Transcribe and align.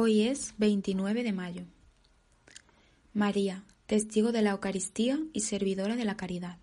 Hoy 0.00 0.28
es 0.28 0.54
29 0.58 1.24
de 1.24 1.32
mayo. 1.32 1.62
María, 3.14 3.64
testigo 3.86 4.30
de 4.30 4.42
la 4.42 4.50
Eucaristía 4.50 5.18
y 5.32 5.40
servidora 5.40 5.96
de 5.96 6.04
la 6.04 6.16
caridad. 6.16 6.58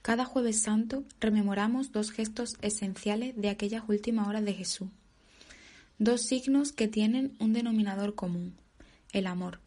Cada 0.00 0.24
jueves 0.24 0.62
santo 0.62 1.04
rememoramos 1.20 1.92
dos 1.92 2.10
gestos 2.10 2.56
esenciales 2.62 3.36
de 3.36 3.50
aquellas 3.50 3.84
últimas 3.86 4.28
horas 4.28 4.46
de 4.46 4.54
Jesús. 4.54 4.88
Dos 5.98 6.22
signos 6.22 6.72
que 6.72 6.88
tienen 6.88 7.36
un 7.38 7.52
denominador 7.52 8.14
común, 8.14 8.54
el 9.12 9.26
amor. 9.26 9.60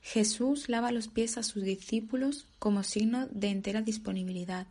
Jesús 0.00 0.70
lava 0.70 0.92
los 0.92 1.08
pies 1.08 1.36
a 1.36 1.42
sus 1.42 1.62
discípulos 1.62 2.46
como 2.58 2.84
signo 2.84 3.26
de 3.32 3.50
entera 3.50 3.82
disponibilidad 3.82 4.66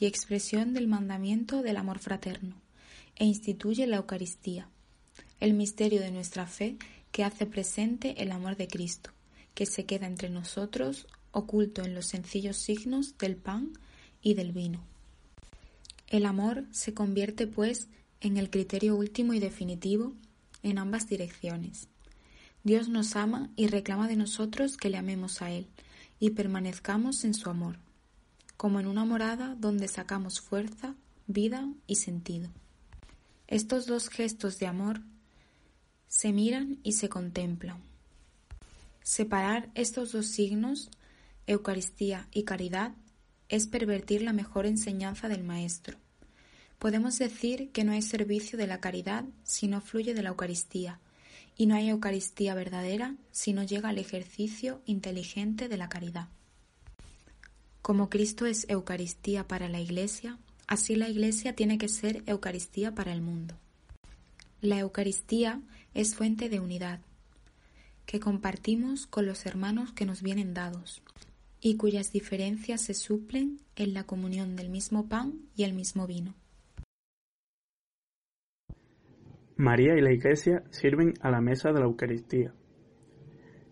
y 0.00 0.06
expresión 0.06 0.74
del 0.74 0.88
mandamiento 0.88 1.62
del 1.62 1.76
amor 1.76 2.00
fraterno, 2.00 2.56
e 3.14 3.26
instituye 3.26 3.86
la 3.86 3.98
Eucaristía, 3.98 4.68
el 5.40 5.54
misterio 5.54 6.00
de 6.00 6.10
nuestra 6.10 6.46
fe 6.46 6.76
que 7.12 7.24
hace 7.24 7.46
presente 7.46 8.22
el 8.22 8.32
amor 8.32 8.56
de 8.56 8.68
Cristo, 8.68 9.10
que 9.54 9.66
se 9.66 9.86
queda 9.86 10.06
entre 10.06 10.30
nosotros 10.30 11.06
oculto 11.30 11.82
en 11.82 11.94
los 11.94 12.06
sencillos 12.06 12.56
signos 12.56 13.18
del 13.18 13.36
pan 13.36 13.72
y 14.22 14.34
del 14.34 14.52
vino. 14.52 14.80
El 16.08 16.26
amor 16.26 16.64
se 16.70 16.94
convierte, 16.94 17.46
pues, 17.46 17.88
en 18.20 18.36
el 18.36 18.50
criterio 18.50 18.96
último 18.96 19.34
y 19.34 19.40
definitivo 19.40 20.12
en 20.62 20.78
ambas 20.78 21.08
direcciones. 21.08 21.88
Dios 22.62 22.88
nos 22.88 23.16
ama 23.16 23.50
y 23.56 23.66
reclama 23.66 24.08
de 24.08 24.16
nosotros 24.16 24.76
que 24.76 24.88
le 24.88 24.96
amemos 24.96 25.42
a 25.42 25.50
Él 25.50 25.66
y 26.18 26.30
permanezcamos 26.30 27.24
en 27.24 27.34
su 27.34 27.50
amor, 27.50 27.76
como 28.56 28.80
en 28.80 28.86
una 28.86 29.04
morada 29.04 29.54
donde 29.58 29.88
sacamos 29.88 30.40
fuerza, 30.40 30.94
vida 31.26 31.68
y 31.86 31.96
sentido. 31.96 32.48
Estos 33.46 33.86
dos 33.86 34.08
gestos 34.08 34.58
de 34.58 34.66
amor 34.66 35.02
se 36.14 36.32
miran 36.32 36.78
y 36.84 36.92
se 36.92 37.08
contemplan. 37.08 37.82
Separar 39.02 39.68
estos 39.74 40.12
dos 40.12 40.26
signos, 40.26 40.88
Eucaristía 41.48 42.28
y 42.32 42.44
caridad, 42.44 42.92
es 43.48 43.66
pervertir 43.66 44.22
la 44.22 44.32
mejor 44.32 44.64
enseñanza 44.64 45.28
del 45.28 45.42
Maestro. 45.42 45.98
Podemos 46.78 47.18
decir 47.18 47.72
que 47.72 47.82
no 47.82 47.90
hay 47.90 48.00
servicio 48.00 48.56
de 48.56 48.68
la 48.68 48.78
caridad 48.78 49.24
si 49.42 49.66
no 49.66 49.80
fluye 49.80 50.14
de 50.14 50.22
la 50.22 50.28
Eucaristía, 50.28 51.00
y 51.56 51.66
no 51.66 51.74
hay 51.74 51.88
Eucaristía 51.88 52.54
verdadera 52.54 53.16
si 53.32 53.52
no 53.52 53.64
llega 53.64 53.88
al 53.88 53.98
ejercicio 53.98 54.82
inteligente 54.86 55.68
de 55.68 55.76
la 55.76 55.88
caridad. 55.88 56.28
Como 57.82 58.08
Cristo 58.08 58.46
es 58.46 58.66
Eucaristía 58.68 59.48
para 59.48 59.68
la 59.68 59.80
Iglesia, 59.80 60.38
así 60.68 60.94
la 60.94 61.08
Iglesia 61.08 61.56
tiene 61.56 61.76
que 61.76 61.88
ser 61.88 62.22
Eucaristía 62.26 62.94
para 62.94 63.12
el 63.12 63.20
mundo. 63.20 63.56
La 64.64 64.78
Eucaristía 64.78 65.60
es 65.92 66.14
fuente 66.14 66.48
de 66.48 66.58
unidad, 66.58 67.00
que 68.06 68.18
compartimos 68.18 69.06
con 69.06 69.26
los 69.26 69.44
hermanos 69.44 69.92
que 69.92 70.06
nos 70.06 70.22
vienen 70.22 70.54
dados, 70.54 71.02
y 71.60 71.76
cuyas 71.76 72.12
diferencias 72.12 72.80
se 72.80 72.94
suplen 72.94 73.58
en 73.76 73.92
la 73.92 74.04
comunión 74.04 74.56
del 74.56 74.70
mismo 74.70 75.06
pan 75.06 75.34
y 75.54 75.64
el 75.64 75.74
mismo 75.74 76.06
vino. 76.06 76.32
María 79.56 79.98
y 79.98 80.00
la 80.00 80.14
Iglesia 80.14 80.64
sirven 80.70 81.12
a 81.20 81.30
la 81.30 81.42
mesa 81.42 81.70
de 81.70 81.80
la 81.80 81.84
Eucaristía. 81.84 82.54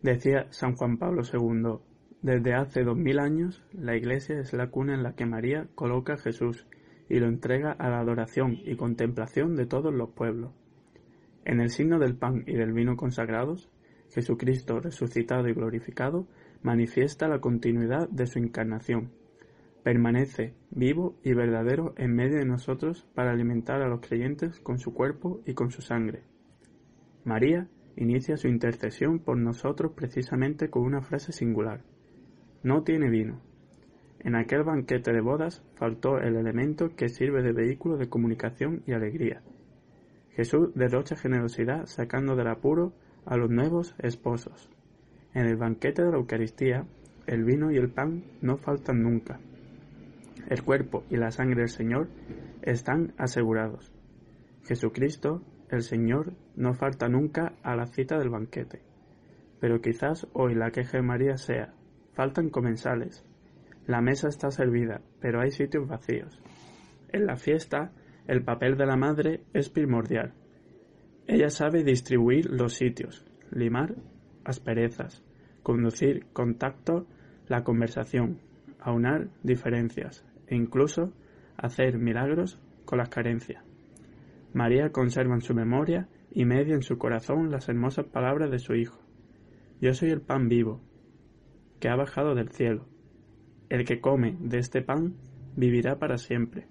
Decía 0.03 0.47
San 0.51 0.77
Juan 0.77 0.99
Pablo 0.99 1.23
II, 1.25 1.79
desde 2.21 2.53
hace 2.53 2.85
dos 2.85 2.99
mil 2.99 3.19
años 3.19 3.63
la 3.73 3.97
Iglesia 3.97 4.41
es 4.41 4.53
la 4.53 4.69
cuna 4.69 4.93
en 4.93 5.03
la 5.03 5.15
que 5.15 5.25
María 5.25 5.69
coloca 5.75 6.13
a 6.13 6.19
Jesús 6.19 6.67
y 7.09 7.19
lo 7.19 7.29
entrega 7.29 7.73
a 7.73 7.89
la 7.89 8.01
adoración 8.01 8.59
y 8.67 8.77
contemplación 8.77 9.57
de 9.57 9.65
todos 9.65 9.95
los 9.95 10.11
pueblos. 10.11 10.53
En 11.45 11.61
el 11.61 11.71
signo 11.71 11.99
del 11.99 12.17
pan 12.17 12.45
y 12.47 12.55
del 12.55 12.73
vino 12.73 12.97
consagrados, 12.97 13.71
Jesucristo 14.11 14.81
resucitado 14.81 15.49
y 15.49 15.55
glorificado 15.55 16.27
manifiesta 16.63 17.29
la 17.29 17.41
continuidad 17.41 18.09
de 18.09 18.27
su 18.27 18.39
encarnación 18.39 19.11
permanece 19.83 20.55
vivo 20.71 21.17
y 21.23 21.35
verdadero 21.35 21.95
en 21.97 22.15
medio 22.15 22.39
de 22.39 22.45
nosotros 22.45 23.07
para 23.15 23.33
alimentar 23.33 23.83
a 23.83 23.89
los 23.89 24.01
creyentes 24.01 24.61
con 24.61 24.79
su 24.79 24.95
cuerpo 24.95 25.41
y 25.45 25.55
con 25.55 25.71
su 25.71 25.83
sangre. 25.83 26.23
María 27.25 27.69
inicia 27.97 28.37
su 28.37 28.49
intercesión 28.49 29.19
por 29.19 29.37
nosotros 29.37 29.93
precisamente 29.95 30.71
con 30.71 30.83
una 30.83 31.03
frase 31.03 31.33
singular. 31.33 31.83
No 32.63 32.85
tiene 32.85 33.11
vino. 33.11 33.41
En 34.21 34.37
aquel 34.37 34.63
banquete 34.63 35.13
de 35.13 35.21
bodas 35.21 35.65
faltó 35.75 36.19
el 36.19 36.37
elemento 36.37 36.95
que 36.95 37.09
sirve 37.09 37.43
de 37.43 37.53
vehículo 37.53 37.97
de 37.97 38.09
comunicación 38.09 38.83
y 38.87 38.93
alegría. 38.93 39.43
Jesús 40.35 40.71
derrocha 40.75 41.17
generosidad 41.17 41.87
sacando 41.87 42.37
del 42.37 42.49
apuro 42.49 42.93
a 43.25 43.37
los 43.37 43.51
nuevos 43.51 43.95
esposos. 43.99 44.71
En 45.35 45.47
el 45.47 45.57
banquete 45.57 46.03
de 46.03 46.11
la 46.11 46.17
Eucaristía, 46.17 46.87
el 47.27 47.45
vino 47.45 47.71
y 47.71 47.77
el 47.77 47.91
pan 47.91 48.25
no 48.41 48.57
faltan 48.57 49.03
nunca 49.03 49.41
el 50.49 50.63
cuerpo 50.63 51.05
y 51.11 51.17
la 51.17 51.31
sangre 51.31 51.61
del 51.61 51.69
Señor 51.69 52.09
están 52.63 53.15
asegurados. 53.17 53.93
Jesucristo, 54.65 55.43
el 55.71 55.83
Señor, 55.83 56.35
no 56.57 56.75
falta 56.75 57.09
nunca 57.09 57.55
a 57.63 57.75
la 57.75 57.87
cita 57.87 58.19
del 58.19 58.31
banquete. 58.31 58.83
Pero 59.61 59.81
quizás 59.81 60.27
hoy 60.33 60.55
la 60.55 60.71
queja 60.71 60.99
de 60.99 61.03
María 61.03 61.37
sea, 61.37 61.75
faltan 62.13 62.51
comensales. 62.51 63.25
La 63.87 64.01
mesa 64.01 64.29
está 64.29 64.51
servida, 64.51 65.01
pero 65.21 65.41
hay 65.41 65.51
sitios 65.51 65.89
vacíos. 65.89 66.41
En 67.09 67.27
la 67.27 67.37
fiesta, 67.37 67.93
el 68.27 68.43
papel 68.43 68.77
de 68.77 68.87
la 68.87 68.97
madre 68.97 69.43
es 69.53 69.69
primordial. 69.69 70.35
Ella 71.27 71.51
sabe 71.51 71.85
distribuir 71.85 72.51
los 72.51 72.75
sitios, 72.75 73.25
limar 73.51 73.95
asperezas, 74.45 75.23
conducir 75.63 76.27
contacto 76.33 77.07
la 77.49 77.65
conversación, 77.65 78.39
aunar 78.81 79.29
diferencias, 79.43 80.25
e 80.47 80.57
incluso 80.57 81.13
hacer 81.57 81.99
milagros 81.99 82.59
con 82.85 82.99
las 82.99 83.09
carencias. 83.09 83.65
María 84.53 84.91
conserva 84.91 85.35
en 85.35 85.41
su 85.41 85.55
memoria 85.55 86.09
y 86.31 86.45
media 86.45 86.75
en 86.75 86.83
su 86.83 86.99
corazón 86.99 87.51
las 87.51 87.69
hermosas 87.69 88.07
palabras 88.07 88.51
de 88.51 88.59
su 88.59 88.75
Hijo. 88.75 88.99
Yo 89.81 89.95
soy 89.95 90.11
el 90.11 90.21
pan 90.21 90.49
vivo, 90.49 90.81
que 91.81 91.89
ha 91.89 91.97
bajado 91.97 92.35
del 92.35 92.51
cielo. 92.51 92.87
El 93.69 93.85
que 93.85 94.01
come 94.01 94.37
de 94.41 94.59
este 94.59 94.83
pan 94.83 95.15
vivirá 95.57 95.99
para 95.99 96.19
siempre. 96.19 96.67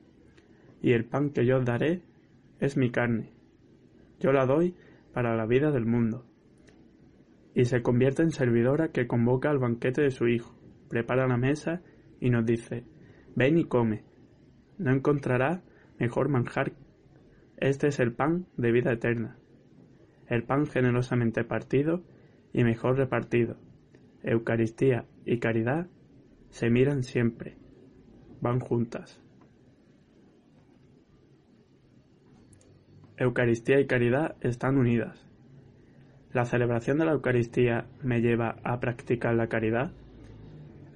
Y 0.82 0.94
el 0.94 1.06
pan 1.06 1.30
que 1.30 1.46
yo 1.46 1.60
daré 1.62 2.02
es 2.60 2.78
mi 2.78 2.92
carne. 2.92 3.32
Yo 4.20 4.32
la 4.32 4.46
doy 4.46 4.76
para 5.14 5.36
la 5.36 5.46
vida 5.46 5.72
del 5.72 5.86
mundo. 5.86 6.26
Y 7.54 7.66
se 7.66 7.82
convierte 7.82 8.24
en 8.24 8.32
servidora 8.32 8.90
que 8.90 9.08
convoca 9.08 9.50
al 9.50 9.60
banquete 9.60 10.02
de 10.02 10.12
su 10.12 10.28
Hijo, 10.28 10.56
prepara 10.90 11.28
la 11.28 11.38
mesa 11.38 11.82
y 12.20 12.30
nos 12.30 12.46
dice, 12.46 12.86
Ven 13.36 13.58
y 13.58 13.66
come. 13.66 14.04
No 14.78 14.92
encontrarás 14.92 15.62
mejor 16.00 16.30
manjar. 16.30 16.74
Este 17.58 17.88
es 17.88 18.00
el 18.00 18.14
pan 18.14 18.48
de 18.58 18.72
vida 18.72 18.92
eterna. 18.92 19.38
El 20.28 20.44
pan 20.44 20.66
generosamente 20.66 21.44
partido 21.44 22.04
y 22.54 22.64
mejor 22.64 22.98
repartido. 22.98 23.58
Eucaristía 24.24 25.06
y 25.26 25.40
caridad 25.40 25.88
se 26.50 26.70
miran 26.70 27.04
siempre. 27.04 27.58
Van 28.40 28.60
juntas. 28.60 29.22
Eucaristía 33.22 33.80
y 33.80 33.86
caridad 33.86 34.36
están 34.42 34.80
unidas. 34.80 35.16
¿La 36.34 36.44
celebración 36.44 36.98
de 36.98 37.06
la 37.06 37.12
Eucaristía 37.12 37.86
me 38.02 38.20
lleva 38.20 38.56
a 38.64 38.80
practicar 38.80 39.36
la 39.36 39.46
caridad? 39.46 39.92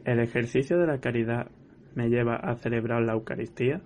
¿El 0.06 0.20
ejercicio 0.20 0.80
de 0.80 0.88
la 0.88 1.00
caridad 1.00 1.52
me 1.94 2.10
lleva 2.10 2.38
a 2.38 2.56
celebrar 2.56 3.04
la 3.04 3.14
Eucaristía? 3.14 3.84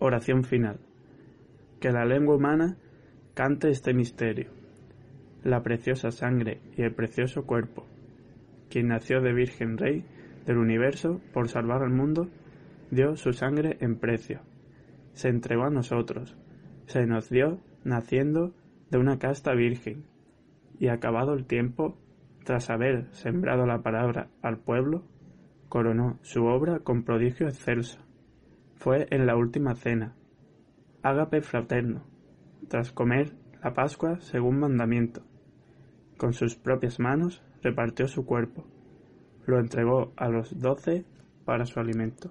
Oración 0.00 0.42
final. 0.42 0.80
Que 1.78 1.92
la 1.92 2.04
lengua 2.04 2.34
humana 2.34 2.76
cante 3.34 3.70
este 3.70 3.94
misterio, 3.94 4.50
la 5.44 5.62
preciosa 5.62 6.10
sangre 6.10 6.60
y 6.76 6.82
el 6.82 6.92
precioso 6.92 7.46
cuerpo, 7.46 7.86
quien 8.68 8.88
nació 8.88 9.20
de 9.20 9.32
Virgen 9.32 9.78
Rey 9.78 10.04
del 10.44 10.58
universo 10.58 11.20
por 11.32 11.48
salvar 11.48 11.84
al 11.84 11.90
mundo, 11.90 12.28
dio 12.90 13.16
su 13.16 13.32
sangre 13.32 13.76
en 13.80 13.98
precio. 13.98 14.40
se 15.12 15.28
entregó 15.28 15.64
a 15.64 15.70
nosotros, 15.70 16.36
se 16.86 17.04
nos 17.04 17.28
dio 17.28 17.58
naciendo 17.82 18.54
de 18.90 18.98
una 18.98 19.18
casta 19.18 19.52
virgen, 19.52 20.04
y 20.78 20.88
acabado 20.88 21.34
el 21.34 21.44
tiempo, 21.44 21.98
tras 22.44 22.70
haber 22.70 23.12
sembrado 23.12 23.66
la 23.66 23.82
palabra 23.82 24.28
al 24.42 24.58
pueblo, 24.58 25.02
coronó 25.68 26.18
su 26.22 26.44
obra 26.44 26.78
con 26.80 27.02
prodigio 27.02 27.48
excelso. 27.48 27.98
Fue 28.76 29.06
en 29.10 29.26
la 29.26 29.36
última 29.36 29.74
cena, 29.74 30.14
ágape 31.02 31.40
fraterno, 31.40 32.04
tras 32.68 32.92
comer 32.92 33.32
la 33.62 33.74
Pascua 33.74 34.20
según 34.20 34.60
mandamiento. 34.60 35.22
Con 36.16 36.32
sus 36.32 36.54
propias 36.56 37.00
manos 37.00 37.42
repartió 37.62 38.06
su 38.06 38.24
cuerpo, 38.24 38.64
lo 39.46 39.58
entregó 39.58 40.12
a 40.16 40.28
los 40.28 40.58
doce 40.58 41.04
para 41.44 41.66
su 41.66 41.80
alimento. 41.80 42.30